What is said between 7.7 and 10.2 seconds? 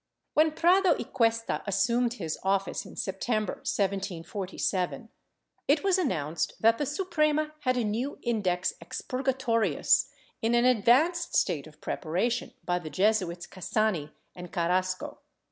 a new Index Expurgatorius